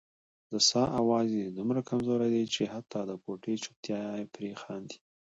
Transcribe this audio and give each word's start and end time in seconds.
د 0.51 0.53
ساه 0.69 0.89
اواز 1.01 1.27
یې 1.39 1.47
دومره 1.57 1.79
کمزوری 1.89 2.29
دی 2.35 2.43
چې 2.53 2.61
حتا 2.73 3.01
د 3.07 3.11
کوټې 3.23 3.53
چوپتیا 3.63 3.99
پرې 4.33 4.49
خاندي. 4.61 4.97